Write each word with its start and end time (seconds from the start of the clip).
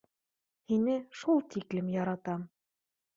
Һине 0.71 0.95
шул 1.19 1.43
тиклем 1.55 1.91
яратам. 1.97 2.47